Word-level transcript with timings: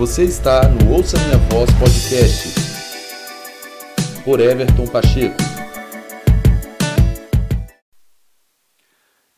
Você 0.00 0.24
está 0.24 0.66
no 0.66 0.94
Ouça 0.94 1.18
Minha 1.18 1.36
Voz 1.50 1.68
Podcast 1.78 2.54
por 4.24 4.40
Everton 4.40 4.86
Pacheco. 4.86 5.36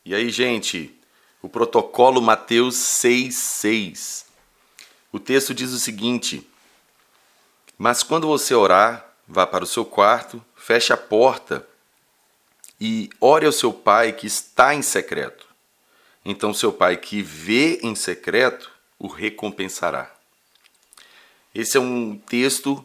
E 0.04 0.14
aí, 0.14 0.30
gente, 0.30 0.96
o 1.42 1.48
protocolo 1.48 2.22
Mateus 2.22 2.76
6,6. 2.76 4.26
O 5.10 5.18
texto 5.18 5.52
diz 5.52 5.72
o 5.72 5.80
seguinte: 5.80 6.48
Mas 7.76 8.04
quando 8.04 8.28
você 8.28 8.54
orar, 8.54 9.04
vá 9.26 9.44
para 9.44 9.64
o 9.64 9.66
seu 9.66 9.84
quarto, 9.84 10.40
feche 10.54 10.92
a 10.92 10.96
porta 10.96 11.66
e 12.80 13.10
ore 13.20 13.46
ao 13.46 13.52
seu 13.52 13.72
pai 13.72 14.12
que 14.12 14.28
está 14.28 14.72
em 14.72 14.82
secreto. 14.82 15.44
Então, 16.24 16.54
seu 16.54 16.72
pai 16.72 16.96
que 16.98 17.20
vê 17.20 17.80
em 17.82 17.96
secreto 17.96 18.70
o 18.96 19.08
recompensará. 19.08 20.21
Esse 21.54 21.76
é 21.76 21.80
um 21.80 22.16
texto 22.16 22.84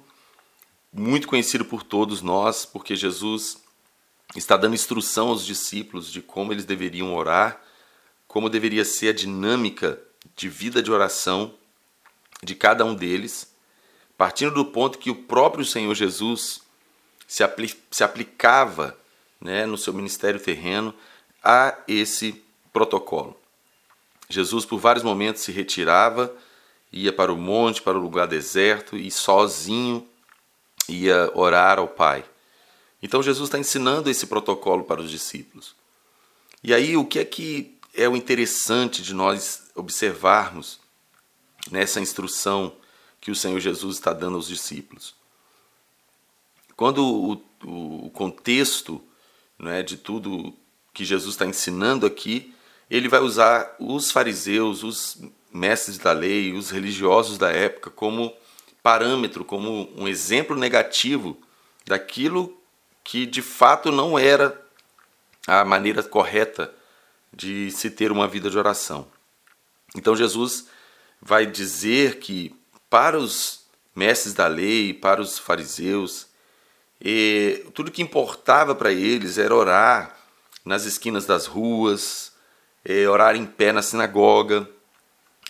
muito 0.91 1.27
conhecido 1.27 1.63
por 1.63 1.83
todos 1.83 2.21
nós, 2.21 2.65
porque 2.65 2.95
Jesus 2.95 3.63
está 4.35 4.57
dando 4.57 4.75
instrução 4.75 5.29
aos 5.29 5.45
discípulos 5.45 6.11
de 6.11 6.21
como 6.21 6.51
eles 6.51 6.65
deveriam 6.65 7.15
orar, 7.15 7.61
como 8.27 8.49
deveria 8.49 8.83
ser 8.83 9.09
a 9.09 9.13
dinâmica 9.13 10.01
de 10.35 10.49
vida 10.49 10.83
de 10.83 10.91
oração 10.91 11.53
de 12.43 12.55
cada 12.55 12.83
um 12.83 12.93
deles, 12.93 13.53
partindo 14.17 14.53
do 14.53 14.65
ponto 14.65 14.99
que 14.99 15.09
o 15.09 15.15
próprio 15.15 15.63
Senhor 15.63 15.95
Jesus 15.95 16.61
se, 17.25 17.43
se 17.89 18.03
aplicava 18.03 18.97
né, 19.39 19.65
no 19.65 19.77
seu 19.77 19.93
ministério 19.93 20.39
terreno 20.39 20.93
a 21.43 21.77
esse 21.87 22.43
protocolo. 22.73 23.39
Jesus, 24.29 24.65
por 24.65 24.77
vários 24.77 25.03
momentos, 25.03 25.41
se 25.41 25.51
retirava 25.51 26.35
ia 26.91 27.11
para 27.11 27.31
o 27.31 27.37
monte, 27.37 27.81
para 27.81 27.97
o 27.97 28.01
lugar 28.01 28.27
deserto 28.27 28.95
e 28.95 29.11
sozinho 29.11 30.07
ia 30.87 31.31
orar 31.35 31.79
ao 31.79 31.87
Pai. 31.87 32.23
Então 33.01 33.21
Jesus 33.21 33.47
está 33.47 33.59
ensinando 33.59 34.09
esse 34.09 34.25
protocolo 34.27 34.83
para 34.83 35.01
os 35.01 35.11
discípulos. 35.11 35.75
E 36.63 36.73
aí 36.73 36.97
o 36.97 37.05
que 37.05 37.19
é 37.19 37.25
que 37.25 37.77
é 37.93 38.07
o 38.07 38.15
interessante 38.15 39.01
de 39.01 39.13
nós 39.13 39.69
observarmos 39.75 40.79
nessa 41.69 41.99
instrução 41.99 42.75
que 43.19 43.31
o 43.31 43.35
Senhor 43.35 43.59
Jesus 43.59 43.97
está 43.97 44.13
dando 44.13 44.35
aos 44.35 44.47
discípulos? 44.47 45.15
Quando 46.75 47.03
o, 47.03 48.05
o 48.05 48.09
contexto 48.11 49.01
né, 49.57 49.81
de 49.81 49.97
tudo 49.97 50.53
que 50.93 51.03
Jesus 51.03 51.33
está 51.33 51.45
ensinando 51.45 52.05
aqui, 52.05 52.53
ele 52.89 53.09
vai 53.09 53.19
usar 53.19 53.75
os 53.79 54.11
fariseus, 54.11 54.83
os 54.83 55.21
mestres 55.57 55.97
da 55.97 56.11
lei, 56.11 56.53
os 56.53 56.69
religiosos 56.69 57.37
da 57.37 57.51
época, 57.51 57.89
como 57.89 58.33
parâmetro, 58.81 59.43
como 59.43 59.89
um 59.97 60.07
exemplo 60.07 60.55
negativo 60.55 61.37
daquilo 61.85 62.55
que 63.03 63.25
de 63.25 63.41
fato 63.41 63.91
não 63.91 64.17
era 64.17 64.61
a 65.45 65.65
maneira 65.65 66.03
correta 66.03 66.73
de 67.33 67.71
se 67.71 67.89
ter 67.89 68.11
uma 68.11 68.27
vida 68.27 68.49
de 68.49 68.57
oração. 68.57 69.07
Então 69.95 70.15
Jesus 70.15 70.67
vai 71.21 71.45
dizer 71.45 72.19
que 72.19 72.55
para 72.89 73.17
os 73.17 73.65
mestres 73.95 74.33
da 74.33 74.47
lei, 74.47 74.93
para 74.93 75.21
os 75.21 75.39
fariseus, 75.39 76.27
tudo 77.73 77.91
que 77.91 78.01
importava 78.01 78.75
para 78.75 78.91
eles 78.91 79.37
era 79.37 79.55
orar 79.55 80.17
nas 80.63 80.85
esquinas 80.85 81.25
das 81.25 81.45
ruas, 81.45 82.33
orar 83.09 83.35
em 83.35 83.45
pé 83.45 83.71
na 83.71 83.81
sinagoga, 83.81 84.69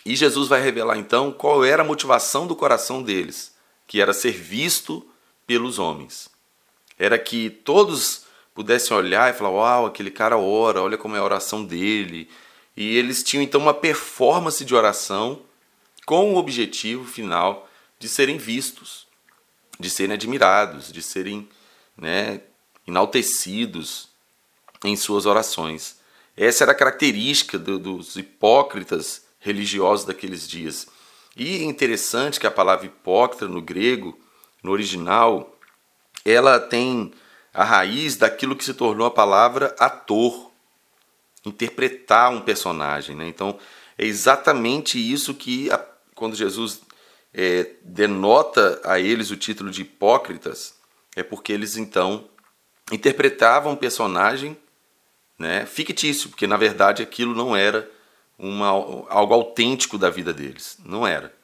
e 0.08 0.16
Jesus 0.16 0.48
vai 0.48 0.62
revelar 0.62 0.96
então 0.96 1.30
qual 1.30 1.62
era 1.62 1.82
a 1.82 1.86
motivação 1.86 2.46
do 2.46 2.56
coração 2.56 3.02
deles, 3.02 3.54
que 3.86 4.00
era 4.00 4.14
ser 4.14 4.32
visto 4.32 5.06
pelos 5.46 5.78
homens. 5.78 6.30
Era 6.98 7.18
que 7.18 7.50
todos 7.50 8.24
pudessem 8.54 8.96
olhar 8.96 9.28
e 9.28 9.36
falar: 9.36 9.50
Uau, 9.50 9.84
aquele 9.84 10.10
cara 10.10 10.38
ora, 10.38 10.80
olha 10.80 10.96
como 10.96 11.14
é 11.14 11.18
a 11.18 11.24
oração 11.24 11.62
dele. 11.62 12.26
E 12.74 12.96
eles 12.96 13.22
tinham 13.22 13.42
então 13.42 13.60
uma 13.60 13.74
performance 13.74 14.64
de 14.64 14.74
oração 14.74 15.42
com 16.06 16.32
o 16.32 16.38
objetivo 16.38 17.04
final 17.04 17.68
de 17.98 18.08
serem 18.08 18.38
vistos, 18.38 19.06
de 19.78 19.90
serem 19.90 20.14
admirados, 20.14 20.90
de 20.90 21.02
serem 21.02 21.46
né, 21.94 22.40
enaltecidos 22.86 24.08
em 24.82 24.96
suas 24.96 25.26
orações. 25.26 25.98
Essa 26.34 26.64
era 26.64 26.72
a 26.72 26.74
característica 26.74 27.58
do, 27.58 27.78
dos 27.78 28.16
hipócritas 28.16 29.27
religiosos 29.38 30.06
daqueles 30.06 30.46
dias. 30.46 30.86
E 31.36 31.58
é 31.58 31.62
interessante 31.62 32.40
que 32.40 32.46
a 32.46 32.50
palavra 32.50 32.86
hipócrita 32.86 33.46
no 33.46 33.62
grego, 33.62 34.18
no 34.62 34.72
original, 34.72 35.56
ela 36.24 36.58
tem 36.58 37.12
a 37.54 37.64
raiz 37.64 38.16
daquilo 38.16 38.56
que 38.56 38.64
se 38.64 38.74
tornou 38.74 39.06
a 39.06 39.10
palavra 39.10 39.74
ator, 39.78 40.50
interpretar 41.44 42.32
um 42.32 42.40
personagem. 42.40 43.16
Né? 43.16 43.28
Então, 43.28 43.58
é 43.96 44.04
exatamente 44.04 44.98
isso 44.98 45.34
que, 45.34 45.68
quando 46.14 46.36
Jesus 46.36 46.82
é, 47.32 47.70
denota 47.82 48.80
a 48.84 48.98
eles 48.98 49.30
o 49.30 49.36
título 49.36 49.70
de 49.70 49.82
hipócritas, 49.82 50.74
é 51.16 51.22
porque 51.22 51.52
eles 51.52 51.76
então 51.76 52.28
interpretavam 52.92 53.72
um 53.72 53.76
personagem 53.76 54.56
né, 55.38 55.66
fictício, 55.66 56.30
porque 56.30 56.46
na 56.46 56.56
verdade 56.56 57.02
aquilo 57.02 57.34
não 57.34 57.56
era 57.56 57.88
uma, 58.38 58.68
algo 59.08 59.34
autêntico 59.34 59.98
da 59.98 60.08
vida 60.08 60.32
deles. 60.32 60.78
Não 60.84 61.06
era. 61.06 61.34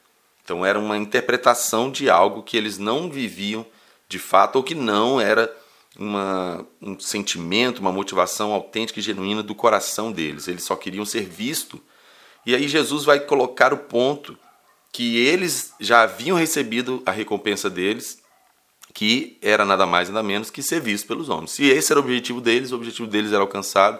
Então 0.43 0.65
era 0.65 0.79
uma 0.79 0.97
interpretação 0.97 1.91
de 1.91 2.09
algo 2.09 2.43
que 2.43 2.55
eles 2.55 2.77
não 2.77 3.09
viviam 3.09 3.65
de 4.07 4.19
fato 4.19 4.57
ou 4.57 4.63
que 4.63 4.75
não 4.75 5.19
era 5.19 5.53
uma, 5.97 6.65
um 6.81 6.99
sentimento, 6.99 7.79
uma 7.79 7.91
motivação 7.91 8.53
autêntica 8.53 8.99
e 8.99 9.03
genuína 9.03 9.41
do 9.41 9.55
coração 9.55 10.11
deles. 10.11 10.47
Eles 10.47 10.63
só 10.63 10.75
queriam 10.75 11.05
ser 11.05 11.25
vistos. 11.25 11.79
E 12.45 12.55
aí 12.55 12.67
Jesus 12.67 13.03
vai 13.03 13.19
colocar 13.19 13.73
o 13.73 13.77
ponto 13.77 14.37
que 14.91 15.17
eles 15.17 15.73
já 15.79 16.03
haviam 16.03 16.37
recebido 16.37 17.01
a 17.05 17.11
recompensa 17.11 17.69
deles, 17.69 18.21
que 18.93 19.37
era 19.41 19.65
nada 19.65 19.85
mais 19.85 20.07
nada 20.07 20.23
menos 20.23 20.49
que 20.49 20.61
ser 20.63 20.79
visto 20.79 21.07
pelos 21.07 21.27
homens. 21.27 21.51
Se 21.51 21.65
esse 21.65 21.91
era 21.91 21.99
o 21.99 22.03
objetivo 22.03 22.39
deles, 22.39 22.71
o 22.71 22.75
objetivo 22.75 23.07
deles 23.07 23.33
era 23.33 23.41
alcançado 23.41 23.99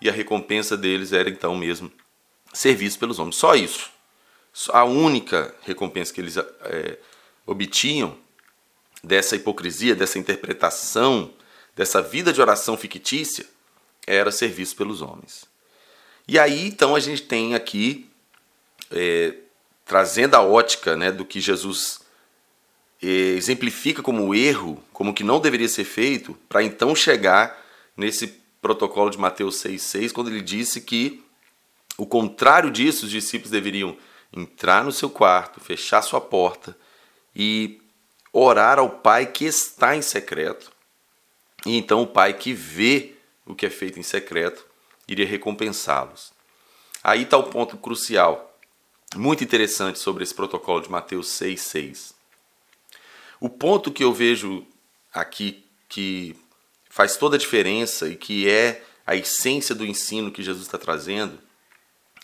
e 0.00 0.08
a 0.08 0.12
recompensa 0.12 0.76
deles 0.76 1.12
era 1.12 1.28
então 1.28 1.54
mesmo 1.54 1.92
serviço 2.52 2.98
pelos 2.98 3.18
homens. 3.18 3.36
Só 3.36 3.54
isso. 3.54 3.90
A 4.72 4.84
única 4.84 5.54
recompensa 5.62 6.12
que 6.12 6.20
eles 6.20 6.36
é, 6.36 6.98
obtinham 7.46 8.16
dessa 9.02 9.36
hipocrisia, 9.36 9.94
dessa 9.94 10.18
interpretação, 10.18 11.32
dessa 11.74 12.02
vida 12.02 12.32
de 12.32 12.40
oração 12.40 12.76
fictícia, 12.76 13.46
era 14.06 14.30
serviço 14.32 14.76
pelos 14.76 15.00
homens. 15.00 15.44
E 16.26 16.38
aí, 16.38 16.66
então, 16.66 16.94
a 16.94 17.00
gente 17.00 17.22
tem 17.22 17.54
aqui, 17.54 18.08
é, 18.90 19.34
trazendo 19.84 20.34
a 20.34 20.42
ótica 20.42 20.96
né, 20.96 21.10
do 21.10 21.24
que 21.24 21.40
Jesus 21.40 22.00
é, 23.02 23.06
exemplifica 23.06 24.02
como 24.02 24.34
erro, 24.34 24.82
como 24.92 25.14
que 25.14 25.24
não 25.24 25.40
deveria 25.40 25.68
ser 25.68 25.84
feito, 25.84 26.36
para 26.48 26.62
então 26.62 26.94
chegar 26.94 27.58
nesse 27.96 28.40
protocolo 28.60 29.10
de 29.10 29.18
Mateus 29.18 29.56
6,6, 29.56 30.12
quando 30.12 30.28
ele 30.28 30.42
disse 30.42 30.80
que 30.80 31.24
o 32.00 32.06
contrário 32.06 32.70
disso, 32.70 33.04
os 33.04 33.10
discípulos 33.10 33.50
deveriam 33.50 33.94
entrar 34.34 34.82
no 34.82 34.90
seu 34.90 35.10
quarto, 35.10 35.60
fechar 35.60 36.00
sua 36.00 36.18
porta 36.18 36.74
e 37.36 37.78
orar 38.32 38.78
ao 38.78 38.88
Pai 38.88 39.26
que 39.26 39.44
está 39.44 39.94
em 39.94 40.00
secreto. 40.00 40.72
E 41.66 41.76
então 41.76 42.00
o 42.00 42.06
Pai 42.06 42.32
que 42.32 42.54
vê 42.54 43.12
o 43.44 43.54
que 43.54 43.66
é 43.66 43.70
feito 43.70 44.00
em 44.00 44.02
secreto 44.02 44.64
iria 45.06 45.26
recompensá-los. 45.26 46.32
Aí 47.04 47.24
está 47.24 47.36
o 47.36 47.50
ponto 47.50 47.76
crucial, 47.76 48.58
muito 49.14 49.44
interessante 49.44 49.98
sobre 49.98 50.22
esse 50.22 50.34
protocolo 50.34 50.80
de 50.80 50.90
Mateus 50.90 51.28
6,6. 51.28 52.14
O 53.38 53.50
ponto 53.50 53.92
que 53.92 54.02
eu 54.02 54.14
vejo 54.14 54.66
aqui 55.12 55.66
que 55.86 56.34
faz 56.88 57.18
toda 57.18 57.36
a 57.36 57.38
diferença 57.38 58.08
e 58.08 58.16
que 58.16 58.48
é 58.48 58.82
a 59.06 59.14
essência 59.14 59.74
do 59.74 59.84
ensino 59.84 60.32
que 60.32 60.42
Jesus 60.42 60.64
está 60.64 60.78
trazendo 60.78 61.38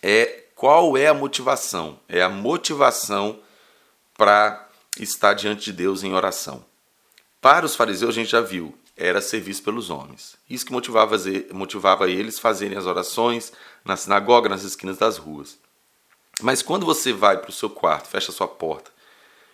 é 0.02 0.44
qual 0.54 0.96
é 0.96 1.06
a 1.06 1.14
motivação? 1.14 2.00
É 2.08 2.22
a 2.22 2.28
motivação 2.28 3.38
para 4.16 4.68
estar 4.98 5.34
diante 5.34 5.66
de 5.66 5.72
Deus 5.72 6.02
em 6.02 6.14
oração. 6.14 6.64
Para 7.40 7.66
os 7.66 7.76
fariseus, 7.76 8.10
a 8.10 8.18
gente 8.18 8.30
já 8.30 8.40
viu, 8.40 8.76
era 8.96 9.20
serviço 9.20 9.62
pelos 9.62 9.90
homens. 9.90 10.36
Isso 10.48 10.64
que 10.64 10.72
motivava, 10.72 11.16
motivava 11.52 12.10
eles 12.10 12.38
fazerem 12.38 12.78
as 12.78 12.86
orações 12.86 13.52
na 13.84 13.96
sinagoga, 13.96 14.48
nas 14.48 14.62
esquinas 14.62 14.96
das 14.96 15.18
ruas. 15.18 15.58
Mas 16.40 16.62
quando 16.62 16.86
você 16.86 17.12
vai 17.12 17.38
para 17.38 17.50
o 17.50 17.52
seu 17.52 17.68
quarto, 17.68 18.08
fecha 18.08 18.30
a 18.30 18.34
sua 18.34 18.48
porta, 18.48 18.90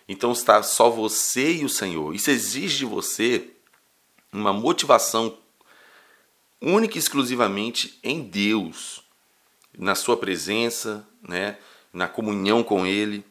então 0.07 0.31
está 0.31 0.63
só 0.63 0.89
você 0.89 1.55
e 1.55 1.65
o 1.65 1.69
Senhor. 1.69 2.15
Isso 2.15 2.31
exige 2.31 2.79
de 2.79 2.85
você 2.85 3.49
uma 4.31 4.53
motivação 4.53 5.37
única 6.61 6.95
e 6.95 6.99
exclusivamente 6.99 7.99
em 8.01 8.21
Deus 8.21 9.02
na 9.77 9.95
sua 9.95 10.17
presença, 10.17 11.07
né, 11.21 11.57
na 11.91 12.07
comunhão 12.07 12.63
com 12.63 12.85
Ele. 12.85 13.25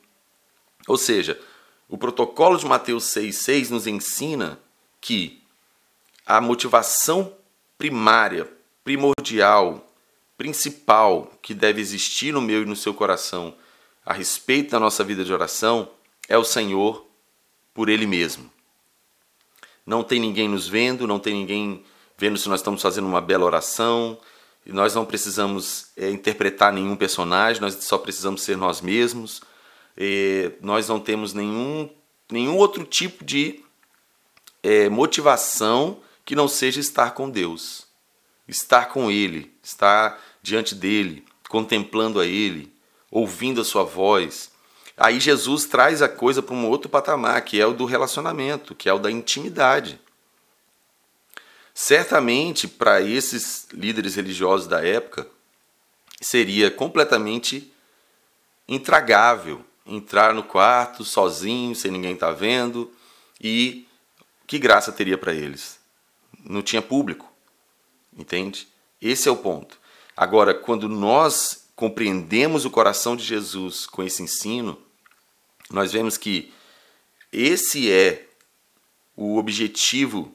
Ou 0.87 0.97
seja, 0.97 1.41
o 1.89 1.99
protocolo 1.99 2.57
de 2.57 2.67
Mateus 2.67 3.05
6,6 3.05 3.71
nos 3.71 3.87
ensina 3.87 4.59
que 5.01 5.43
a 6.25 6.41
motivação 6.41 7.37
primária, 7.77 8.49
primordial, 8.85 9.87
principal 10.37 11.33
que 11.43 11.55
deve 11.55 11.81
existir 11.81 12.33
no 12.33 12.41
meu 12.41 12.63
e 12.63 12.67
no 12.67 12.77
seu 12.77 12.95
coração 12.95 13.55
a 14.05 14.13
respeito 14.13 14.71
da 14.71 14.81
nossa 14.81 15.05
vida 15.05 15.25
de 15.25 15.33
oração 15.33 15.89
é 16.29 16.37
o 16.37 16.45
Senhor 16.45 17.07
por 17.73 17.89
Ele 17.89 18.07
mesmo. 18.07 18.51
Não 19.87 20.03
tem 20.03 20.21
ninguém 20.21 20.49
nos 20.49 20.69
vendo, 20.69 21.07
não 21.07 21.19
tem 21.19 21.35
ninguém 21.35 21.85
vendo 22.17 22.39
se 22.39 22.49
nós 22.49 22.61
estamos 22.61 22.83
fazendo 22.83 23.07
uma 23.07 23.21
bela 23.21 23.45
oração, 23.45 24.19
e 24.65 24.73
nós 24.73 24.95
não 24.95 25.05
precisamos 25.05 25.89
é, 25.97 26.11
interpretar 26.11 26.73
nenhum 26.73 26.95
personagem, 26.95 27.61
nós 27.61 27.75
só 27.85 27.99
precisamos 27.99 28.43
ser 28.43 28.57
nós 28.57 28.81
mesmos. 28.81 29.43
E 29.97 30.53
nós 30.61 30.89
não 30.89 31.01
temos 31.01 31.35
nenhum, 31.35 31.91
nenhum 32.31 32.57
outro 32.57 32.85
tipo 32.85 33.25
de 33.25 33.63
é, 34.63 34.89
motivação 34.89 36.01
que 36.25 36.37
não 36.37 36.47
seja 36.47 36.81
estar 36.81 37.13
com 37.13 37.29
Deus, 37.29 37.87
estar 38.47 38.87
com 38.87 39.11
Ele, 39.11 39.53
estar 39.63 40.19
diante 40.41 40.75
dele, 40.75 41.25
contemplando 41.49 42.21
a 42.21 42.27
Ele, 42.27 42.73
ouvindo 43.11 43.61
a 43.61 43.65
Sua 43.65 43.83
voz. 43.83 44.51
Aí 44.97 45.19
Jesus 45.19 45.67
traz 45.67 46.01
a 46.01 46.09
coisa 46.09 46.41
para 46.41 46.55
um 46.55 46.69
outro 46.69 46.89
patamar, 46.89 47.43
que 47.43 47.61
é 47.61 47.67
o 47.67 47.75
do 47.75 47.85
relacionamento, 47.85 48.75
que 48.75 48.89
é 48.89 48.93
o 48.93 48.99
da 48.99 49.11
intimidade. 49.11 50.01
Certamente, 51.75 52.69
para 52.69 53.01
esses 53.01 53.67
líderes 53.73 54.15
religiosos 54.15 54.67
da 54.67 54.85
época, 54.85 55.27
seria 56.21 56.71
completamente 56.71 57.73
intragável 58.69 59.65
entrar 59.87 60.33
no 60.33 60.43
quarto 60.43 61.05
sozinho, 61.05 61.75
sem 61.75 61.91
ninguém 61.91 62.15
estar 62.15 62.29
tá 62.29 62.33
vendo, 62.33 62.93
e 63.41 63.87
que 64.47 64.59
graça 64.59 64.93
teria 64.93 65.19
para 65.19 65.35
eles? 65.35 65.81
Não 66.45 66.63
tinha 66.63 66.83
público, 66.83 67.31
entende? 68.17 68.69
Esse 69.01 69.29
é 69.29 69.33
o 69.33 69.37
ponto. 69.37 69.81
Agora, 70.17 70.55
quando 70.55 70.89
nós 70.89 71.69
compreendemos 71.75 72.65
o 72.65 72.71
coração 72.71 73.17
de 73.17 73.25
Jesus 73.25 73.87
com 73.87 74.03
esse 74.03 74.23
ensino, 74.23 74.79
nós 75.71 75.91
vemos 75.93 76.17
que 76.17 76.53
esse 77.33 77.91
é 77.91 78.29
o 79.17 79.39
objetivo 79.39 80.33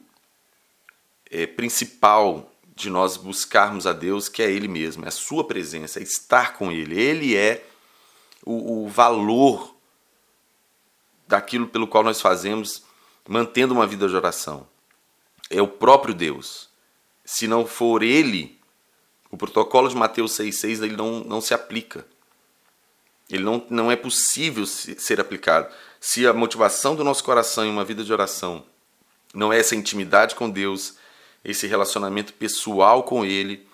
é, 1.30 1.46
principal 1.46 2.52
de 2.74 2.90
nós 2.90 3.16
buscarmos 3.16 3.86
a 3.86 3.92
Deus, 3.92 4.28
que 4.28 4.42
é 4.42 4.50
Ele 4.50 4.68
mesmo, 4.68 5.04
é 5.04 5.08
a 5.08 5.12
Sua 5.12 5.44
presença, 5.44 5.98
é 5.98 6.02
estar 6.02 6.54
com 6.54 6.70
Ele. 6.70 7.00
Ele 7.00 7.36
é 7.36 7.64
o, 8.44 8.84
o 8.84 8.88
valor 8.88 9.74
daquilo 11.26 11.66
pelo 11.66 11.86
qual 11.86 12.04
nós 12.04 12.20
fazemos, 12.20 12.82
mantendo 13.28 13.74
uma 13.74 13.86
vida 13.86 14.08
de 14.08 14.16
oração. 14.16 14.66
É 15.50 15.60
o 15.60 15.68
próprio 15.68 16.14
Deus. 16.14 16.68
Se 17.24 17.46
não 17.46 17.66
for 17.66 18.02
Ele, 18.02 18.58
o 19.30 19.36
protocolo 19.36 19.88
de 19.88 19.96
Mateus 19.96 20.32
6,6 20.32 20.82
ele 20.82 20.96
não, 20.96 21.20
não 21.20 21.40
se 21.40 21.52
aplica. 21.52 22.06
Ele 23.28 23.44
não, 23.44 23.64
não 23.68 23.92
é 23.92 23.96
possível 23.96 24.64
ser 24.66 25.20
aplicado. 25.20 25.72
Se 26.00 26.26
a 26.26 26.32
motivação 26.32 26.96
do 26.96 27.04
nosso 27.04 27.22
coração 27.22 27.64
em 27.64 27.70
uma 27.70 27.84
vida 27.84 28.02
de 28.02 28.12
oração 28.12 28.64
não 29.34 29.52
é 29.52 29.58
essa 29.58 29.76
intimidade 29.76 30.34
com 30.34 30.48
Deus, 30.48 30.96
esse 31.44 31.66
relacionamento 31.66 32.32
pessoal 32.32 33.02
com 33.02 33.24
Ele, 33.24 33.66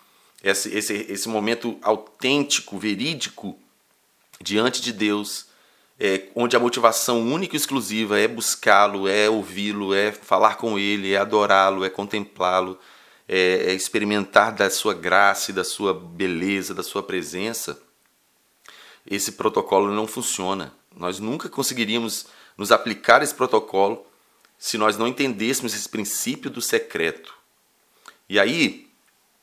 esse, 0.43 0.69
esse, 0.77 0.93
esse 1.09 1.29
momento 1.29 1.79
autêntico, 1.83 2.79
verídico 2.79 3.59
diante 4.41 4.81
de 4.81 4.93
Deus, 4.93 5.47
é, 5.99 6.29
onde 6.35 6.57
a 6.57 6.61
motivação 6.61 7.23
única 7.23 7.55
e 7.55 7.57
exclusiva 7.57 8.19
é 8.19 8.29
buscá-lo, 8.29 9.09
é 9.09 9.31
ouvi-lo, 9.31 9.95
é 9.95 10.13
falar 10.13 10.57
com 10.57 10.79
Ele, 10.79 11.13
é 11.13 11.17
adorá-lo, 11.17 11.85
é 11.85 11.91
contemplá-lo, 11.91 12.79
é, 13.29 13.71
é 13.71 13.75
experimentar 13.75 14.53
da 14.53 14.69
sua 14.69 14.93
graça 14.93 15.51
e 15.51 15.55
da 15.55 15.65
sua 15.65 15.95
beleza, 15.95 16.75
da 16.75 16.83
sua 16.83 17.03
presença, 17.03 17.81
esse 19.07 19.33
protocolo 19.33 19.93
não 19.93 20.07
funciona. 20.07 20.75
Nós 20.95 21.19
nunca 21.19 21.49
conseguiríamos 21.49 22.27
nos 22.57 22.73
aplicar 22.73 23.23
esse 23.23 23.35
protocolo 23.35 24.07
se 24.59 24.79
nós 24.79 24.97
não 24.97 25.09
entendêssemos 25.09 25.75
esse 25.75 25.89
princípio 25.89 26.51
do 26.51 26.63
secreto. 26.63 27.35
E 28.29 28.39
aí 28.39 28.89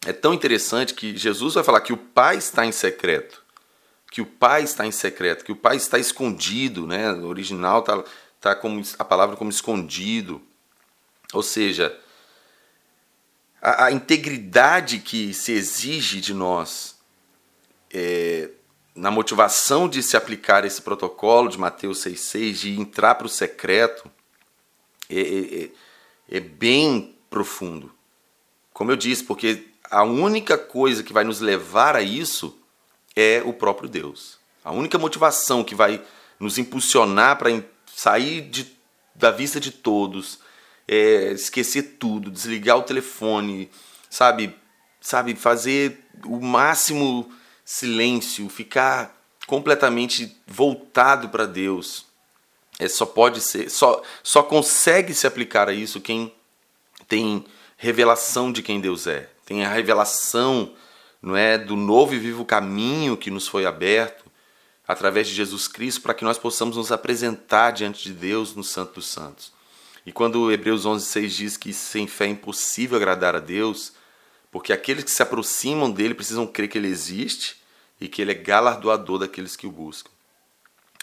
é 0.05 0.13
tão 0.13 0.33
interessante 0.33 0.93
que 0.93 1.15
Jesus 1.15 1.53
vai 1.53 1.63
falar 1.63 1.81
que 1.81 1.93
o 1.93 1.97
Pai 1.97 2.37
está 2.37 2.65
em 2.65 2.71
secreto, 2.71 3.43
que 4.11 4.21
o 4.21 4.25
Pai 4.25 4.63
está 4.63 4.85
em 4.85 4.91
secreto, 4.91 5.45
que 5.45 5.51
o 5.51 5.55
Pai 5.55 5.75
está 5.75 5.99
escondido, 5.99 6.87
né? 6.87 7.11
No 7.11 7.27
original 7.27 7.79
está 7.79 8.03
tá 8.39 8.55
como 8.55 8.81
a 8.97 9.05
palavra 9.05 9.35
como 9.35 9.49
escondido. 9.49 10.41
Ou 11.33 11.43
seja, 11.43 11.97
a, 13.61 13.85
a 13.85 13.91
integridade 13.91 14.99
que 14.99 15.33
se 15.33 15.51
exige 15.51 16.19
de 16.19 16.33
nós 16.33 16.97
é, 17.93 18.49
na 18.95 19.11
motivação 19.11 19.87
de 19.87 20.01
se 20.01 20.17
aplicar 20.17 20.65
esse 20.65 20.81
protocolo 20.81 21.49
de 21.49 21.57
Mateus 21.57 22.03
6,6, 22.03 22.53
de 22.53 22.79
entrar 22.79 23.15
para 23.15 23.27
o 23.27 23.29
secreto, 23.29 24.11
é, 25.09 25.19
é, 25.19 25.63
é, 25.63 25.69
é 26.37 26.39
bem 26.39 27.15
profundo. 27.29 27.93
Como 28.73 28.91
eu 28.91 28.95
disse, 28.95 29.23
porque 29.23 29.67
a 29.89 30.03
única 30.03 30.57
coisa 30.57 31.03
que 31.03 31.13
vai 31.13 31.23
nos 31.23 31.39
levar 31.39 31.95
a 31.95 32.01
isso 32.01 32.57
é 33.15 33.41
o 33.45 33.53
próprio 33.53 33.89
Deus. 33.89 34.37
A 34.63 34.71
única 34.71 34.97
motivação 34.97 35.63
que 35.63 35.75
vai 35.75 36.01
nos 36.39 36.57
impulsionar 36.57 37.37
para 37.37 37.49
sair 37.95 38.41
de, 38.41 38.71
da 39.13 39.31
vista 39.31 39.59
de 39.59 39.71
todos, 39.71 40.39
é, 40.87 41.31
esquecer 41.33 41.97
tudo, 41.99 42.31
desligar 42.31 42.77
o 42.77 42.83
telefone, 42.83 43.69
sabe, 44.09 44.55
sabe, 44.99 45.35
fazer 45.35 46.05
o 46.25 46.39
máximo 46.39 47.31
silêncio, 47.65 48.49
ficar 48.49 49.15
completamente 49.45 50.37
voltado 50.47 51.29
para 51.29 51.45
Deus. 51.45 52.05
É, 52.79 52.87
só 52.87 53.05
pode 53.05 53.41
ser, 53.41 53.69
só, 53.69 54.01
só 54.23 54.41
consegue 54.41 55.13
se 55.13 55.27
aplicar 55.27 55.69
a 55.69 55.73
isso 55.73 56.01
quem 56.01 56.33
tem 57.07 57.45
revelação 57.81 58.51
de 58.51 58.61
quem 58.61 58.79
Deus 58.79 59.07
é, 59.07 59.27
tem 59.43 59.65
a 59.65 59.73
revelação 59.73 60.71
não 61.19 61.35
é 61.35 61.57
do 61.57 61.75
novo 61.75 62.13
e 62.13 62.19
vivo 62.19 62.45
caminho 62.45 63.17
que 63.17 63.31
nos 63.31 63.47
foi 63.47 63.65
aberto 63.65 64.23
através 64.87 65.27
de 65.27 65.33
Jesus 65.33 65.67
Cristo 65.67 65.99
para 66.01 66.13
que 66.13 66.23
nós 66.23 66.37
possamos 66.37 66.77
nos 66.77 66.91
apresentar 66.91 67.71
diante 67.71 68.03
de 68.03 68.13
Deus 68.13 68.53
no 68.53 68.63
Santo 68.63 68.93
dos 68.95 69.07
Santos. 69.07 69.51
E 70.05 70.11
quando 70.11 70.51
Hebreus 70.51 70.85
11:6 70.85 71.35
diz 71.35 71.57
que 71.57 71.73
sem 71.73 72.05
fé 72.05 72.25
é 72.25 72.29
impossível 72.29 72.97
agradar 72.97 73.35
a 73.35 73.39
Deus, 73.39 73.93
porque 74.51 74.71
aqueles 74.71 75.03
que 75.03 75.11
se 75.11 75.23
aproximam 75.23 75.89
dele 75.89 76.13
precisam 76.13 76.45
crer 76.45 76.69
que 76.69 76.77
ele 76.77 76.87
existe 76.87 77.63
e 77.99 78.07
que 78.07 78.21
ele 78.21 78.31
é 78.31 78.35
galardoador 78.35 79.17
daqueles 79.17 79.55
que 79.55 79.65
o 79.65 79.71
buscam. 79.71 80.11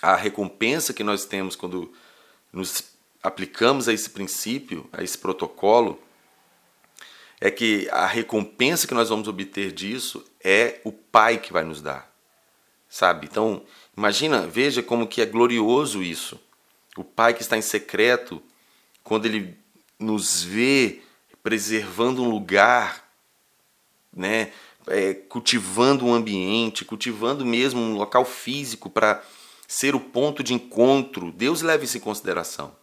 A 0.00 0.14
recompensa 0.14 0.95
que 0.95 1.02
nós 1.02 1.25
temos 1.25 1.57
quando 1.57 1.93
nos 2.52 2.85
aplicamos 3.21 3.88
a 3.88 3.93
esse 3.93 4.11
princípio, 4.11 4.88
a 4.93 5.02
esse 5.02 5.19
protocolo, 5.19 6.00
é 7.40 7.50
que 7.50 7.88
a 7.90 8.07
recompensa 8.07 8.87
que 8.87 8.95
nós 8.95 9.09
vamos 9.09 9.28
obter 9.28 9.73
disso 9.73 10.25
é 10.42 10.80
o 10.85 10.92
Pai 10.92 11.38
que 11.38 11.52
vai 11.52 11.64
nos 11.64 11.80
dar. 11.80 12.12
Sabe? 12.88 13.28
Então, 13.30 13.62
imagina, 13.97 14.47
veja 14.47 14.83
como 14.83 15.07
que 15.07 15.21
é 15.21 15.26
glorioso 15.26 16.02
isso. 16.02 16.40
O 16.97 17.04
Pai 17.04 17.35
que 17.35 17.42
está 17.42 17.57
em 17.57 17.62
secreto, 17.62 18.42
quando 19.04 19.26
ele 19.26 19.57
nos 19.99 20.42
vê 20.42 21.00
preservando 21.42 22.23
um 22.23 22.30
lugar, 22.30 23.09
né, 24.12 24.52
é, 24.87 25.14
cultivando 25.14 26.04
um 26.04 26.14
ambiente, 26.14 26.85
cultivando 26.85 27.45
mesmo 27.45 27.80
um 27.80 27.95
local 27.95 28.25
físico 28.25 28.90
para 28.90 29.23
ser 29.66 29.95
o 29.95 30.00
ponto 30.00 30.42
de 30.42 30.54
encontro. 30.54 31.30
Deus 31.30 31.62
leva 31.62 31.85
isso 31.85 31.97
em 31.97 32.00
consideração. 32.00 32.75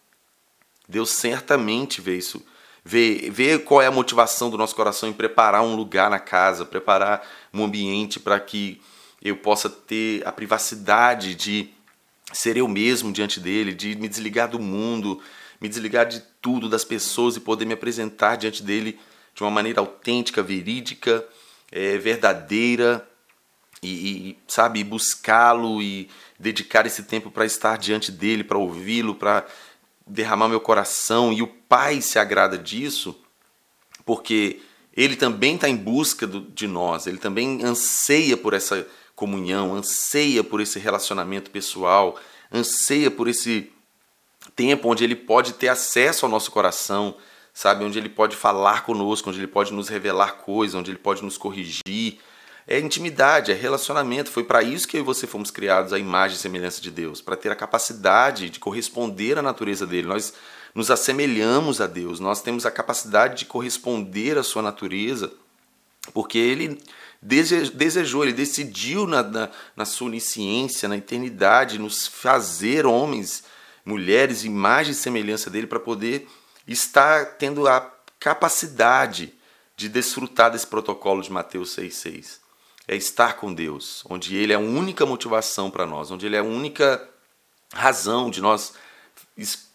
Deus 0.87 1.09
certamente 1.09 1.99
vê 1.99 2.15
isso 2.17 2.45
ver, 2.85 3.31
ver 3.31 3.63
qual 3.63 3.81
é 3.81 3.87
a 3.87 3.91
motivação 3.91 4.51
do 4.51 4.57
nosso 4.57 4.75
coração 4.75 5.09
em 5.09 5.13
preparar 5.13 5.63
um 5.63 5.75
lugar 5.75 6.09
na 6.09 6.19
casa, 6.19 6.63
preparar 6.63 7.27
um 7.51 7.65
ambiente 7.65 8.19
para 8.19 8.39
que 8.39 8.79
eu 9.21 9.35
possa 9.35 9.67
ter 9.67 10.25
a 10.25 10.31
privacidade 10.31 11.33
de 11.33 11.69
ser 12.31 12.57
eu 12.57 12.67
mesmo 12.67 13.11
diante 13.11 13.39
dele, 13.39 13.73
de 13.73 13.95
me 13.95 14.07
desligar 14.07 14.47
do 14.47 14.59
mundo, 14.59 15.19
me 15.59 15.67
desligar 15.67 16.05
de 16.05 16.21
tudo, 16.39 16.69
das 16.69 16.85
pessoas 16.85 17.35
e 17.35 17.39
poder 17.39 17.65
me 17.65 17.73
apresentar 17.73 18.35
diante 18.35 18.61
dele 18.61 18.99
de 19.33 19.41
uma 19.41 19.49
maneira 19.49 19.79
autêntica, 19.79 20.43
verídica, 20.43 21.25
é, 21.71 21.97
verdadeira 21.97 23.07
e, 23.81 23.89
e 24.29 24.37
sabe, 24.47 24.83
buscá-lo 24.83 25.81
e 25.81 26.09
dedicar 26.39 26.85
esse 26.85 27.03
tempo 27.03 27.31
para 27.31 27.45
estar 27.45 27.77
diante 27.77 28.11
dele, 28.11 28.43
para 28.43 28.57
ouvi-lo, 28.57 29.15
para 29.15 29.45
derramar 30.05 30.47
meu 30.47 30.59
coração 30.59 31.33
e 31.33 31.41
o 31.41 31.47
Pai 31.47 32.01
se 32.01 32.19
agrada 32.19 32.57
disso, 32.57 33.19
porque 34.05 34.61
ele 34.95 35.15
também 35.15 35.55
está 35.55 35.67
em 35.67 35.75
busca 35.75 36.27
do, 36.27 36.41
de 36.41 36.67
nós, 36.67 37.07
ele 37.07 37.17
também 37.17 37.63
anseia 37.63 38.37
por 38.37 38.53
essa 38.53 38.87
comunhão, 39.15 39.73
anseia 39.73 40.43
por 40.43 40.61
esse 40.61 40.77
relacionamento 40.77 41.49
pessoal, 41.49 42.19
anseia 42.51 43.09
por 43.09 43.27
esse 43.27 43.71
tempo 44.55 44.89
onde 44.89 45.03
ele 45.03 45.15
pode 45.15 45.53
ter 45.53 45.69
acesso 45.69 46.25
ao 46.25 46.31
nosso 46.31 46.51
coração, 46.51 47.15
sabe? 47.53 47.83
Onde 47.83 47.97
ele 47.97 48.09
pode 48.09 48.35
falar 48.35 48.83
conosco, 48.83 49.29
onde 49.29 49.39
ele 49.39 49.47
pode 49.47 49.73
nos 49.73 49.89
revelar 49.89 50.33
coisas, 50.33 50.75
onde 50.75 50.91
ele 50.91 50.97
pode 50.97 51.23
nos 51.23 51.37
corrigir. 51.37 52.19
É 52.67 52.79
intimidade, 52.79 53.51
é 53.51 53.55
relacionamento. 53.55 54.31
Foi 54.31 54.43
para 54.43 54.63
isso 54.63 54.87
que 54.87 54.97
eu 54.97 55.01
e 55.01 55.03
você 55.03 55.27
fomos 55.27 55.51
criados 55.51 55.93
à 55.93 55.99
imagem 55.99 56.35
e 56.35 56.39
semelhança 56.39 56.81
de 56.81 56.89
Deus, 56.89 57.21
para 57.21 57.35
ter 57.35 57.51
a 57.51 57.55
capacidade 57.55 58.49
de 58.49 58.59
corresponder 58.59 59.37
à 59.37 59.41
natureza 59.41 59.85
dele. 59.85 60.07
Nós 60.07 60.33
nos 60.73 60.89
assemelhamos 60.89 61.79
a 61.79 61.87
Deus, 61.87 62.19
nós 62.19 62.41
temos 62.41 62.65
a 62.65 62.71
capacidade 62.71 63.39
de 63.39 63.45
corresponder 63.45 64.37
à 64.37 64.43
sua 64.43 64.61
natureza, 64.61 65.31
porque 66.13 66.37
ele 66.37 66.81
desejou, 67.21 68.23
ele 68.23 68.33
decidiu 68.33 69.07
na, 69.07 69.23
na, 69.23 69.49
na 69.75 69.85
sua 69.85 70.07
onisciência, 70.07 70.89
na 70.89 70.97
eternidade, 70.97 71.79
nos 71.79 72.07
fazer 72.07 72.85
homens, 72.85 73.43
mulheres, 73.85 74.43
imagem 74.43 74.91
e 74.91 74.95
semelhança 74.95 75.49
dele, 75.49 75.67
para 75.67 75.79
poder 75.79 76.27
estar 76.67 77.37
tendo 77.37 77.67
a 77.67 77.91
capacidade 78.19 79.33
de 79.77 79.87
desfrutar 79.87 80.51
desse 80.51 80.67
protocolo 80.67 81.21
de 81.21 81.31
Mateus 81.31 81.75
6,6. 81.75 82.44
É 82.87 82.95
estar 82.95 83.37
com 83.37 83.53
Deus, 83.53 84.03
onde 84.09 84.35
Ele 84.35 84.53
é 84.53 84.55
a 84.55 84.59
única 84.59 85.05
motivação 85.05 85.71
para 85.71 85.85
nós, 85.85 86.11
onde 86.11 86.25
Ele 86.25 86.35
é 86.35 86.39
a 86.39 86.43
única 86.43 87.09
razão 87.73 88.29
de 88.29 88.41
nós 88.41 88.73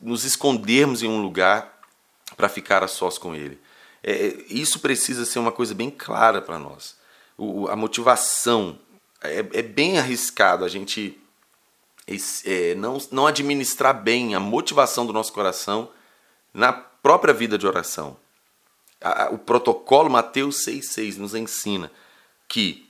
nos 0.00 0.24
escondermos 0.24 1.02
em 1.02 1.08
um 1.08 1.20
lugar 1.20 1.80
para 2.36 2.48
ficar 2.48 2.82
a 2.82 2.88
sós 2.88 3.18
com 3.18 3.34
Ele. 3.34 3.60
É, 4.02 4.36
isso 4.48 4.80
precisa 4.80 5.26
ser 5.26 5.38
uma 5.38 5.52
coisa 5.52 5.74
bem 5.74 5.90
clara 5.90 6.40
para 6.40 6.58
nós. 6.58 6.96
O, 7.36 7.68
a 7.68 7.76
motivação 7.76 8.78
é, 9.22 9.38
é, 9.38 9.62
bem 9.62 9.98
arriscado 9.98 10.64
a 10.64 10.68
gente 10.68 11.20
é, 12.44 12.74
não, 12.74 12.98
não 13.10 13.26
administrar 13.26 13.94
bem 13.94 14.34
a 14.34 14.40
motivação 14.40 15.06
do 15.06 15.12
nosso 15.12 15.32
coração 15.32 15.90
na 16.52 16.72
própria 16.72 17.34
vida 17.34 17.56
de 17.56 17.66
oração. 17.66 18.16
O 19.32 19.38
protocolo 19.38 20.10
Mateus 20.10 20.66
6,6 20.66 21.16
nos 21.16 21.34
ensina 21.34 21.90
que 22.48 22.89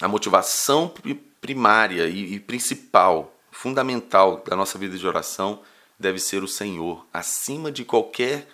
a 0.00 0.08
motivação 0.08 0.92
primária 1.40 2.08
e 2.08 2.38
principal, 2.40 3.34
fundamental 3.50 4.42
da 4.46 4.56
nossa 4.56 4.78
vida 4.78 4.98
de 4.98 5.06
oração 5.06 5.62
deve 5.98 6.18
ser 6.18 6.42
o 6.42 6.48
Senhor, 6.48 7.06
acima 7.12 7.70
de 7.70 7.84
qualquer 7.84 8.48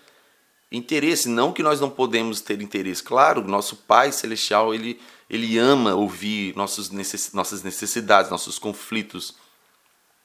interesse. 0.70 1.28
Não 1.28 1.52
que 1.52 1.62
nós 1.62 1.80
não 1.80 1.90
podemos 1.90 2.40
ter 2.40 2.60
interesse. 2.60 3.02
Claro, 3.02 3.46
nosso 3.46 3.76
Pai 3.76 4.12
Celestial, 4.12 4.74
ele, 4.74 5.00
ele 5.28 5.58
ama 5.58 5.94
ouvir 5.94 6.54
nossos 6.56 6.90
necess, 6.90 7.32
nossas 7.32 7.62
necessidades, 7.62 8.30
nossos 8.30 8.58
conflitos, 8.58 9.34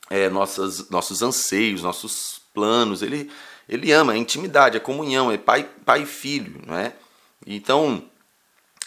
é, 0.09 0.29
nossas, 0.29 0.89
nossos 0.89 1.21
anseios, 1.21 1.81
nossos 1.81 2.41
planos. 2.53 3.01
Ele, 3.01 3.31
ele 3.67 3.91
ama, 3.91 4.13
é 4.13 4.17
intimidade, 4.17 4.77
é 4.77 4.79
comunhão, 4.79 5.31
é 5.31 5.37
pai, 5.37 5.63
pai 5.85 6.03
e 6.03 6.05
filho, 6.05 6.61
não 6.65 6.77
é? 6.77 6.93
Então, 7.45 8.09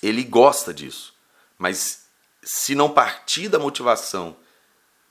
ele 0.02 0.22
gosta 0.22 0.72
disso. 0.72 1.14
Mas 1.58 2.07
se 2.42 2.74
não 2.74 2.90
partir 2.90 3.48
da 3.48 3.58
motivação 3.58 4.36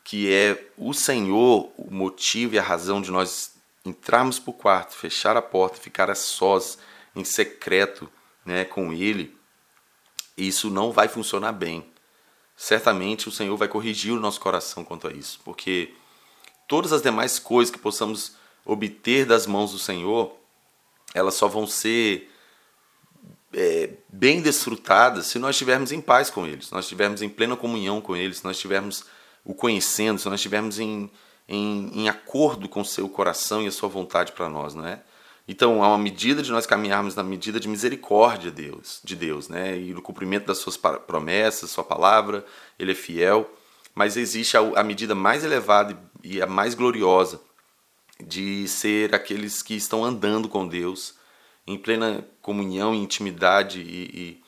que 0.07 0.31
é 0.31 0.71
o 0.77 0.93
Senhor 0.93 1.69
o 1.77 1.93
motivo 1.93 2.55
e 2.55 2.59
a 2.59 2.63
razão 2.63 3.01
de 3.01 3.11
nós 3.11 3.55
entrarmos 3.83 4.39
para 4.39 4.51
o 4.51 4.53
quarto, 4.53 4.95
fechar 4.95 5.35
a 5.35 5.41
porta, 5.41 5.75
ficar 5.75 6.09
a 6.09 6.15
sós, 6.15 6.77
em 7.13 7.25
secreto 7.25 8.09
né, 8.45 8.63
com 8.63 8.93
Ele, 8.93 9.37
isso 10.37 10.69
não 10.69 10.93
vai 10.93 11.09
funcionar 11.09 11.51
bem. 11.51 11.85
Certamente 12.55 13.27
o 13.27 13.31
Senhor 13.31 13.57
vai 13.57 13.67
corrigir 13.67 14.13
o 14.13 14.19
nosso 14.19 14.39
coração 14.39 14.81
quanto 14.83 15.09
a 15.09 15.11
isso, 15.11 15.41
porque 15.43 15.93
todas 16.69 16.93
as 16.93 17.01
demais 17.01 17.37
coisas 17.37 17.69
que 17.69 17.77
possamos 17.77 18.37
obter 18.63 19.25
das 19.25 19.45
mãos 19.45 19.73
do 19.73 19.79
Senhor, 19.79 20.33
elas 21.13 21.33
só 21.33 21.49
vão 21.49 21.67
ser 21.67 22.31
é, 23.53 23.91
bem 24.09 24.41
desfrutadas 24.41 25.27
se 25.27 25.39
nós 25.39 25.55
estivermos 25.55 25.91
em 25.91 26.01
paz 26.01 26.29
com 26.29 26.45
Ele, 26.45 26.61
se 26.61 26.73
nós 26.73 26.85
estivermos 26.85 27.21
em 27.21 27.29
plena 27.29 27.55
comunhão 27.55 28.01
com 28.01 28.15
Ele, 28.15 28.33
se 28.33 28.43
nós 28.43 28.55
estivermos 28.55 29.05
o 29.43 29.53
conhecendo, 29.53 30.19
se 30.19 30.25
nós 30.27 30.39
estivermos 30.39 30.79
em, 30.79 31.09
em, 31.47 31.91
em 32.01 32.09
acordo 32.09 32.67
com 32.67 32.81
o 32.81 32.85
seu 32.85 33.07
coração 33.07 33.63
e 33.63 33.67
a 33.67 33.71
sua 33.71 33.89
vontade 33.89 34.33
para 34.33 34.49
nós, 34.49 34.75
não 34.75 34.85
é? 34.85 35.01
Então, 35.47 35.81
há 35.81 35.87
uma 35.87 35.97
medida 35.97 36.41
de 36.41 36.51
nós 36.51 36.65
caminharmos 36.65 37.15
na 37.15 37.23
medida 37.23 37.57
de 37.57 37.69
misericórdia 37.69 38.51
de 38.51 38.63
Deus, 38.63 38.99
de 39.01 39.15
Deus, 39.15 39.47
né? 39.47 39.79
E 39.79 39.93
no 39.93 40.01
cumprimento 40.01 40.45
das 40.45 40.57
suas 40.57 40.75
promessas, 40.75 41.71
sua 41.71 41.85
palavra, 41.85 42.45
ele 42.77 42.91
é 42.91 42.95
fiel, 42.95 43.49
mas 43.95 44.17
existe 44.17 44.57
a, 44.57 44.59
a 44.75 44.83
medida 44.83 45.15
mais 45.15 45.45
elevada 45.45 45.97
e 46.21 46.41
a 46.41 46.45
mais 46.45 46.75
gloriosa, 46.75 47.39
de 48.21 48.67
ser 48.67 49.15
aqueles 49.15 49.61
que 49.61 49.73
estão 49.73 50.03
andando 50.03 50.49
com 50.49 50.67
Deus 50.67 51.16
em 51.67 51.77
plena 51.77 52.25
comunhão 52.41 52.95
intimidade 52.95 53.81
e, 53.81 54.39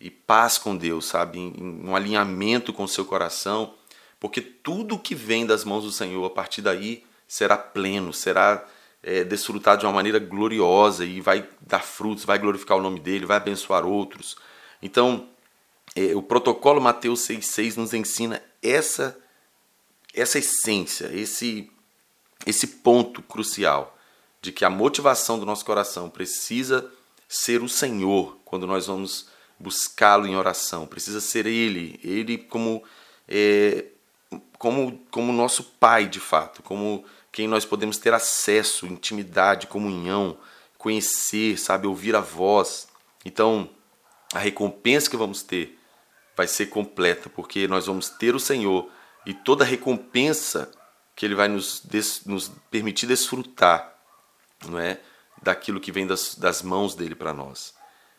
e, 0.00 0.06
e 0.06 0.10
paz 0.10 0.58
com 0.58 0.76
Deus, 0.76 1.06
sabe? 1.06 1.38
Em, 1.38 1.54
em, 1.58 1.88
um 1.88 1.96
alinhamento 1.96 2.72
com 2.72 2.84
o 2.84 2.88
seu 2.88 3.04
coração, 3.04 3.74
porque 4.20 4.40
tudo 4.40 4.98
que 4.98 5.14
vem 5.14 5.46
das 5.46 5.64
mãos 5.64 5.84
do 5.84 5.90
Senhor 5.90 6.24
a 6.24 6.30
partir 6.30 6.60
daí 6.62 7.04
será 7.26 7.56
pleno, 7.56 8.12
será 8.12 8.66
é, 9.02 9.24
desfrutado 9.24 9.80
de 9.80 9.86
uma 9.86 9.92
maneira 9.92 10.18
gloriosa 10.18 11.04
e 11.04 11.20
vai 11.20 11.48
dar 11.60 11.80
frutos, 11.82 12.24
vai 12.24 12.38
glorificar 12.38 12.76
o 12.76 12.82
nome 12.82 13.00
dele, 13.00 13.24
vai 13.24 13.38
abençoar 13.38 13.86
outros. 13.86 14.36
Então, 14.82 15.28
é, 15.96 16.14
o 16.14 16.22
protocolo 16.22 16.80
Mateus 16.80 17.20
6,6 17.26 17.76
nos 17.76 17.94
ensina 17.94 18.42
essa, 18.62 19.18
essa 20.14 20.38
essência, 20.38 21.10
esse 21.12 21.70
esse 22.46 22.66
ponto 22.66 23.22
crucial 23.22 23.96
de 24.40 24.52
que 24.52 24.64
a 24.64 24.70
motivação 24.70 25.38
do 25.38 25.46
nosso 25.46 25.64
coração 25.64 26.08
precisa 26.08 26.90
ser 27.28 27.62
o 27.62 27.68
Senhor 27.68 28.38
quando 28.44 28.66
nós 28.66 28.86
vamos 28.86 29.28
buscá-lo 29.58 30.26
em 30.26 30.36
oração, 30.36 30.86
precisa 30.86 31.20
ser 31.20 31.46
Ele, 31.46 32.00
Ele 32.02 32.38
como 32.38 32.82
é, 33.28 33.84
como 34.58 34.98
como 35.10 35.32
nosso 35.32 35.62
Pai 35.62 36.06
de 36.06 36.18
fato, 36.18 36.62
como 36.62 37.04
quem 37.30 37.46
nós 37.46 37.64
podemos 37.64 37.98
ter 37.98 38.12
acesso, 38.12 38.86
intimidade, 38.86 39.66
comunhão, 39.66 40.38
conhecer, 40.76 41.58
sabe, 41.58 41.86
ouvir 41.86 42.16
a 42.16 42.20
voz. 42.20 42.88
Então, 43.24 43.68
a 44.32 44.38
recompensa 44.38 45.10
que 45.10 45.16
vamos 45.16 45.42
ter 45.42 45.78
vai 46.36 46.48
ser 46.48 46.66
completa, 46.66 47.28
porque 47.28 47.68
nós 47.68 47.86
vamos 47.86 48.08
ter 48.08 48.34
o 48.34 48.40
Senhor 48.40 48.90
e 49.26 49.34
toda 49.34 49.64
recompensa 49.64 50.70
que 51.14 51.26
ele 51.26 51.34
vai 51.34 51.48
nos, 51.48 51.80
des, 51.84 52.24
nos 52.24 52.50
permitir 52.70 53.06
desfrutar 53.06 53.99
não 54.68 54.78
é, 54.78 55.00
daquilo 55.42 55.80
que 55.80 55.92
vem 55.92 56.06
das, 56.06 56.34
das 56.34 56.62
mãos 56.62 56.94
dele 56.94 57.14
para 57.14 57.32
nós. 57.32 57.74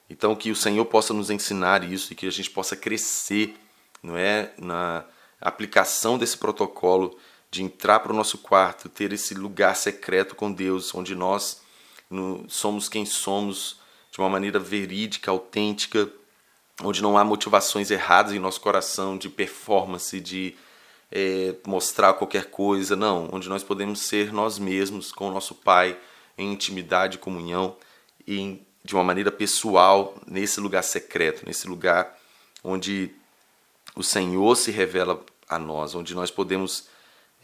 Então 0.10 0.36
que 0.36 0.52
o 0.52 0.56
Senhor 0.56 0.86
possa 0.86 1.14
nos 1.14 1.30
ensinar 1.30 1.84
isso 1.84 2.12
e 2.12 2.16
que 2.16 2.28
a 2.28 2.32
gente 2.32 2.50
possa 2.50 2.76
crescer, 2.76 3.56
não 4.04 4.18
é, 4.18 4.52
na 4.58 5.06
aplicação 5.40 6.18
desse 6.18 6.38
protocolo 6.38 7.18
de 7.50 7.64
entrar 7.64 8.00
para 8.00 8.12
o 8.12 8.16
nosso 8.16 8.38
quarto, 8.38 8.90
ter 8.90 9.12
esse 9.14 9.34
lugar 9.34 9.76
secreto 9.76 10.36
com 10.36 10.52
Deus, 10.52 10.94
onde 10.96 11.16
nós 11.16 11.62
no, 12.10 12.46
somos 12.50 12.88
quem 12.90 13.06
somos 13.06 13.80
de 14.12 14.20
uma 14.20 14.30
maneira 14.30 14.60
verídica, 14.60 15.32
autêntica, 15.32 16.10
onde 16.84 17.02
não 17.02 17.18
há 17.18 17.24
motivações 17.24 17.92
erradas 17.92 18.34
em 18.34 18.40
nosso 18.40 18.60
coração 18.60 19.18
de 19.18 19.30
performance, 19.30 20.20
de 20.20 20.56
é, 21.12 21.56
mostrar 21.66 22.14
qualquer 22.14 22.46
coisa, 22.46 22.96
não, 22.96 23.30
onde 23.32 23.50
nós 23.50 23.64
podemos 23.64 24.02
ser 24.02 24.34
nós 24.34 24.58
mesmos 24.58 25.12
com 25.12 25.30
o 25.30 25.34
nosso 25.34 25.56
Pai 25.56 25.98
em 26.38 26.54
intimidade, 26.54 27.18
comunhão 27.18 27.76
e 28.28 28.62
de 28.84 28.96
uma 28.96 29.04
maneira 29.04 29.32
pessoal 29.32 30.16
nesse 30.26 30.60
lugar 30.60 30.84
secreto, 30.84 31.46
nesse 31.46 31.68
lugar 31.68 32.18
onde 32.64 33.12
o 33.96 34.04
Senhor 34.04 34.56
se 34.56 34.72
revela 34.72 35.24
a 35.48 35.60
nós, 35.60 35.94
onde 35.96 36.16
nós 36.16 36.32
podemos 36.32 36.88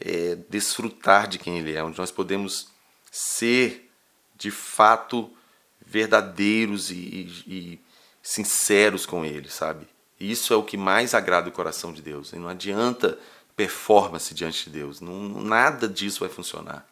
é, 0.00 0.36
desfrutar 0.48 1.28
de 1.28 1.38
quem 1.38 1.58
Ele 1.58 1.74
é, 1.74 1.82
onde 1.82 1.98
nós 1.98 2.10
podemos 2.10 2.68
ser 3.10 3.90
de 4.36 4.50
fato 4.50 5.30
verdadeiros 5.84 6.90
e, 6.90 6.94
e, 6.94 7.44
e 7.46 7.80
sinceros 8.22 9.06
com 9.06 9.24
Ele, 9.24 9.48
sabe? 9.48 9.86
Isso 10.18 10.52
é 10.52 10.56
o 10.56 10.64
que 10.64 10.76
mais 10.76 11.14
agrada 11.14 11.48
o 11.48 11.52
coração 11.52 11.92
de 11.92 12.02
Deus. 12.02 12.32
E 12.32 12.36
não 12.36 12.48
adianta 12.48 13.18
performance 13.54 14.34
diante 14.34 14.64
de 14.64 14.70
Deus. 14.70 15.00
Não, 15.00 15.12
nada 15.42 15.88
disso 15.88 16.20
vai 16.20 16.28
funcionar. 16.28 16.86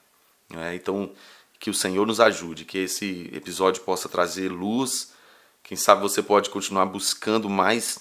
É? 0.50 0.74
Então, 0.74 1.12
que 1.58 1.70
o 1.70 1.74
Senhor 1.74 2.06
nos 2.06 2.20
ajude, 2.20 2.64
que 2.64 2.78
esse 2.78 3.30
episódio 3.32 3.82
possa 3.82 4.08
trazer 4.08 4.48
luz. 4.48 5.12
Quem 5.62 5.76
sabe 5.76 6.02
você 6.02 6.22
pode 6.22 6.50
continuar 6.50 6.86
buscando 6.86 7.48
mais 7.48 7.98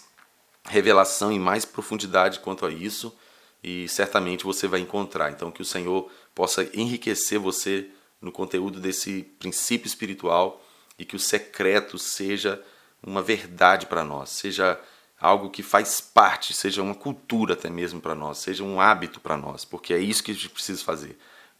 revelação 0.68 1.32
e 1.32 1.40
mais 1.40 1.64
profundidade 1.64 2.40
quanto 2.40 2.66
a 2.66 2.72
isso, 2.72 3.16
e 3.64 3.88
certamente 3.88 4.44
você 4.44 4.68
vai 4.68 4.80
encontrar. 4.80 5.32
Então, 5.32 5.52
que 5.52 5.62
o 5.62 5.66
Senhor 5.66 6.10
possa 6.34 6.70
enriquecer 6.74 7.40
você 7.40 7.90
no 8.22 8.32
conteúdo 8.32 8.80
desse 8.80 9.24
princípio 9.40 9.88
espiritual 9.88 10.64
e 10.98 11.06
que 11.06 11.16
o 11.16 11.20
secreto 11.20 11.98
seja 11.98 12.62
uma 13.02 13.22
verdade 13.22 13.86
para 13.86 14.04
nós, 14.04 14.30
seja 14.30 14.80
algo 15.20 15.50
que 15.50 15.64
faz 15.64 16.02
parte, 16.02 16.54
seja 16.54 16.82
uma 16.82 16.96
cultura 16.96 17.54
até 17.54 17.70
mesmo 17.70 18.02
para 18.02 18.16
nós, 18.16 18.40
seja 18.40 18.64
um 18.64 18.82
hábito 18.82 19.20
para 19.20 19.38
nós, 19.38 19.64
porque 19.64 19.94
é 19.94 20.00
isso 20.00 20.24
que 20.24 20.32
a 20.32 20.34
gente 20.34 20.50
precisa 20.50 20.84
fazer. 20.84 21.18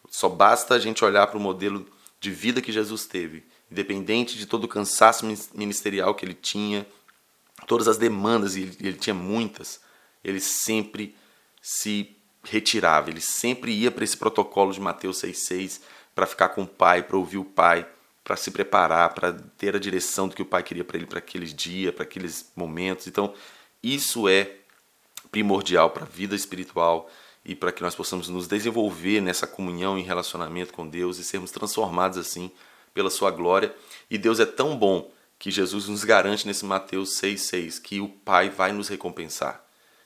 Só 0.10 0.30
basta 0.30 0.76
a 0.76 0.80
gente 0.80 1.04
olhar 1.04 1.28
para 1.28 1.38
o 1.38 1.42
modelo 1.42 1.86
de 2.20 2.32
vida 2.32 2.62
que 2.62 2.72
Jesus 2.72 3.06
teve, 3.06 3.44
independente 3.72 4.38
de 4.38 4.46
todo 4.46 4.64
o 4.64 4.68
cansaço 4.68 5.26
ministerial 5.54 6.16
que 6.16 6.26
ele 6.26 6.34
tinha, 6.34 6.88
todas 7.68 7.88
as 7.88 7.98
demandas, 7.98 8.56
e 8.56 8.62
ele, 8.80 8.94
tinha 8.94 9.14
muitas, 9.14 9.80
ele 10.24 10.40
sempre 10.40 11.16
se 11.62 12.16
retirava, 12.44 13.10
ele 13.10 13.22
sempre 13.22 13.72
ia 13.72 13.92
para 13.92 14.04
esse 14.04 14.18
protocolo 14.18 14.72
de 14.72 14.80
Mateus 14.80 15.22
6,6 15.22 15.82
para 16.14 16.26
ficar 16.26 16.50
com 16.50 16.64
o 16.64 16.68
Pai, 16.68 17.04
para 17.04 17.18
ouvir 17.18 17.38
o 17.38 17.46
Pai, 17.46 17.88
para 18.24 18.36
se 18.36 18.50
preparar, 18.50 19.14
para 19.14 19.34
ter 19.34 19.76
a 19.76 19.80
direção 19.80 20.28
do 20.28 20.36
que 20.36 20.42
o 20.42 20.46
Pai 20.46 20.64
queria 20.64 20.84
para 20.84 20.98
ele 20.98 21.06
para 21.06 21.20
aqueles 21.20 21.54
dias, 21.54 21.94
para 21.94 22.04
aqueles 22.04 22.52
momentos. 22.56 23.08
Então, 23.08 23.34
isso 23.84 24.28
é 24.28 24.58
primordial 25.32 25.90
para 25.90 26.04
a 26.04 26.08
vida 26.08 26.36
espiritual 26.36 27.10
e 27.46 27.56
para 27.56 27.72
que 27.72 27.84
nós 27.84 27.94
possamos 27.94 28.28
nos 28.28 28.48
desenvolver 28.48 29.22
nessa 29.22 29.46
comunhão 29.46 29.98
e 29.98 30.02
relacionamento 30.02 30.74
com 30.74 30.88
Deus 30.88 31.20
e 31.20 31.24
sermos 31.24 31.52
transformados 31.52 32.18
assim 32.18 32.50
pela 32.94 33.12
sua 33.12 33.30
glória. 33.30 33.76
E 34.10 34.18
Deus 34.18 34.40
é 34.40 34.46
tão 34.46 34.76
bom 34.76 35.12
que 35.38 35.52
Jesus 35.52 35.88
nos 35.88 36.04
garante 36.04 36.48
nesse 36.48 36.66
Mateus 36.66 37.20
6,6 37.22 37.82
que 37.82 38.02
o 38.02 38.10
Pai 38.10 38.50
vai 38.50 38.72
nos 38.72 38.88
recompensar. 38.88 39.64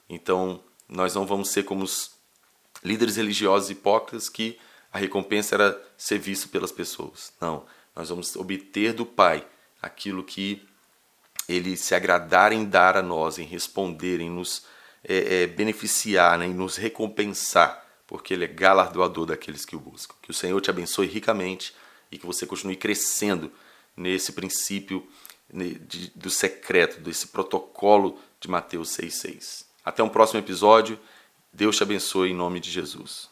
Então, 0.09 0.61
nós 0.87 1.15
não 1.15 1.25
vamos 1.25 1.49
ser 1.49 1.63
como 1.63 1.83
os 1.83 2.11
líderes 2.83 3.15
religiosos 3.15 3.69
hipócritas 3.69 4.27
que 4.27 4.57
a 4.91 4.97
recompensa 4.97 5.55
era 5.55 5.81
ser 5.97 6.17
visto 6.17 6.49
pelas 6.49 6.71
pessoas. 6.71 7.31
Não, 7.39 7.63
nós 7.95 8.09
vamos 8.09 8.35
obter 8.35 8.91
do 8.93 9.05
Pai 9.05 9.47
aquilo 9.81 10.23
que 10.23 10.67
ele 11.47 11.77
se 11.77 11.95
agradar 11.95 12.51
em 12.51 12.65
dar 12.65 12.97
a 12.97 13.01
nós, 13.01 13.37
em 13.37 13.45
responder, 13.45 14.19
em 14.19 14.29
nos 14.29 14.65
é, 15.03 15.43
é, 15.43 15.47
beneficiar, 15.47 16.37
né, 16.37 16.45
em 16.45 16.53
nos 16.53 16.75
recompensar, 16.75 17.85
porque 18.05 18.33
ele 18.33 18.45
é 18.45 18.47
galardoador 18.47 19.25
daqueles 19.27 19.65
que 19.65 19.75
o 19.75 19.79
buscam. 19.79 20.15
Que 20.21 20.31
o 20.31 20.33
Senhor 20.33 20.59
te 20.61 20.69
abençoe 20.69 21.07
ricamente 21.07 21.73
e 22.11 22.17
que 22.17 22.25
você 22.25 22.45
continue 22.45 22.75
crescendo 22.75 23.51
nesse 23.95 24.31
princípio 24.31 25.07
né, 25.51 25.75
de, 25.87 26.11
do 26.15 26.29
secreto, 26.29 26.99
desse 26.99 27.27
protocolo 27.27 28.19
de 28.39 28.49
Mateus 28.49 28.89
6,6. 28.97 29.65
Até 29.83 30.03
um 30.03 30.09
próximo 30.09 30.39
episódio. 30.39 30.99
Deus 31.51 31.77
te 31.77 31.83
abençoe 31.83 32.31
em 32.31 32.35
nome 32.35 32.59
de 32.59 32.69
Jesus. 32.69 33.29